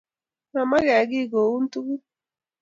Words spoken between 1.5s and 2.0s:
tug